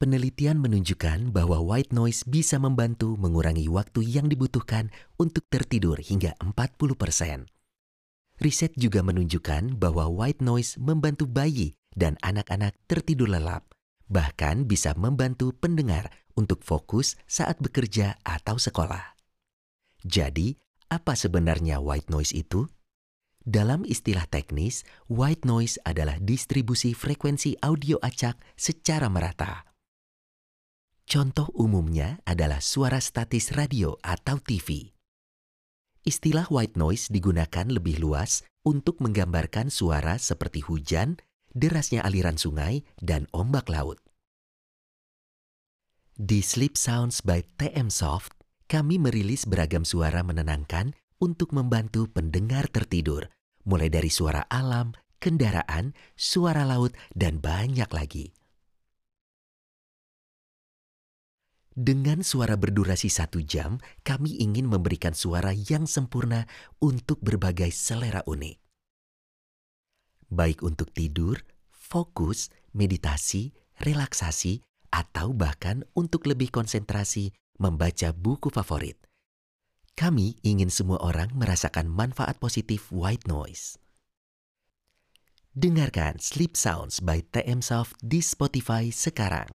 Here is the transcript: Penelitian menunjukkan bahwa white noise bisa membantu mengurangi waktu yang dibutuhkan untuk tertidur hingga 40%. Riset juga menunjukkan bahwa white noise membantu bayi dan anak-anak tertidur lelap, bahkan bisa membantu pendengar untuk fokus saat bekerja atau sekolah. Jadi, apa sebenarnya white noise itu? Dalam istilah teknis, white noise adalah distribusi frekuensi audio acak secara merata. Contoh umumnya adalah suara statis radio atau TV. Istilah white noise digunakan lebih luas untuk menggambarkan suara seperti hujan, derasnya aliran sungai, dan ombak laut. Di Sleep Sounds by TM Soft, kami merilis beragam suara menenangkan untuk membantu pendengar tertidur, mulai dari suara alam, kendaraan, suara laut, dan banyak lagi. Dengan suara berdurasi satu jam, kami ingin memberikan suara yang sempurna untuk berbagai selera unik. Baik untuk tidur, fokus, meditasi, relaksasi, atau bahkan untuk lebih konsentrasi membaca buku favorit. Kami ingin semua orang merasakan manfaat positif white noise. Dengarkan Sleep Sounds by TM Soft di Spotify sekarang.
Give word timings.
Penelitian 0.00 0.64
menunjukkan 0.64 1.28
bahwa 1.28 1.60
white 1.60 1.92
noise 1.92 2.24
bisa 2.24 2.56
membantu 2.56 3.20
mengurangi 3.20 3.68
waktu 3.68 4.00
yang 4.00 4.32
dibutuhkan 4.32 4.88
untuk 5.20 5.44
tertidur 5.52 6.00
hingga 6.00 6.32
40%. 6.40 7.44
Riset 8.40 8.72
juga 8.80 9.04
menunjukkan 9.04 9.76
bahwa 9.76 10.08
white 10.08 10.40
noise 10.40 10.80
membantu 10.80 11.28
bayi 11.28 11.76
dan 11.92 12.16
anak-anak 12.24 12.72
tertidur 12.88 13.28
lelap, 13.28 13.76
bahkan 14.08 14.64
bisa 14.64 14.96
membantu 14.96 15.52
pendengar 15.52 16.08
untuk 16.32 16.64
fokus 16.64 17.20
saat 17.28 17.60
bekerja 17.60 18.16
atau 18.24 18.56
sekolah. 18.56 19.20
Jadi, 20.00 20.56
apa 20.88 21.12
sebenarnya 21.12 21.76
white 21.76 22.08
noise 22.08 22.32
itu? 22.32 22.64
Dalam 23.44 23.84
istilah 23.84 24.24
teknis, 24.32 24.80
white 25.12 25.44
noise 25.44 25.76
adalah 25.84 26.16
distribusi 26.16 26.96
frekuensi 26.96 27.60
audio 27.60 28.00
acak 28.00 28.40
secara 28.56 29.12
merata. 29.12 29.69
Contoh 31.10 31.50
umumnya 31.58 32.22
adalah 32.22 32.62
suara 32.62 33.02
statis 33.02 33.50
radio 33.58 33.98
atau 33.98 34.38
TV. 34.38 34.94
Istilah 36.06 36.46
white 36.54 36.78
noise 36.78 37.10
digunakan 37.10 37.66
lebih 37.66 37.98
luas 37.98 38.46
untuk 38.62 39.02
menggambarkan 39.02 39.74
suara 39.74 40.22
seperti 40.22 40.62
hujan, 40.62 41.18
derasnya 41.50 42.06
aliran 42.06 42.38
sungai, 42.38 42.86
dan 43.02 43.26
ombak 43.34 43.66
laut. 43.66 43.98
Di 46.14 46.46
Sleep 46.46 46.78
Sounds 46.78 47.26
by 47.26 47.42
TM 47.58 47.90
Soft, 47.90 48.30
kami 48.70 49.02
merilis 49.02 49.50
beragam 49.50 49.82
suara 49.82 50.22
menenangkan 50.22 50.94
untuk 51.18 51.50
membantu 51.50 52.06
pendengar 52.06 52.70
tertidur, 52.70 53.26
mulai 53.66 53.90
dari 53.90 54.14
suara 54.14 54.46
alam, 54.46 54.94
kendaraan, 55.18 55.90
suara 56.14 56.62
laut, 56.62 56.94
dan 57.18 57.42
banyak 57.42 57.90
lagi. 57.90 58.30
Dengan 61.80 62.20
suara 62.20 62.60
berdurasi 62.60 63.08
satu 63.08 63.40
jam, 63.40 63.80
kami 64.04 64.36
ingin 64.36 64.68
memberikan 64.68 65.16
suara 65.16 65.56
yang 65.56 65.88
sempurna 65.88 66.44
untuk 66.76 67.24
berbagai 67.24 67.72
selera 67.72 68.20
unik. 68.28 68.60
Baik 70.28 70.60
untuk 70.60 70.92
tidur, 70.92 71.40
fokus, 71.72 72.52
meditasi, 72.76 73.56
relaksasi, 73.80 74.60
atau 74.92 75.32
bahkan 75.32 75.80
untuk 75.96 76.28
lebih 76.28 76.52
konsentrasi 76.52 77.32
membaca 77.56 78.12
buku 78.12 78.52
favorit. 78.52 79.00
Kami 79.96 80.36
ingin 80.44 80.68
semua 80.68 81.00
orang 81.00 81.32
merasakan 81.32 81.88
manfaat 81.88 82.36
positif 82.36 82.92
white 82.92 83.24
noise. 83.24 83.80
Dengarkan 85.56 86.20
Sleep 86.20 86.60
Sounds 86.60 87.00
by 87.00 87.24
TM 87.32 87.64
Soft 87.64 87.96
di 88.04 88.20
Spotify 88.20 88.92
sekarang. 88.92 89.48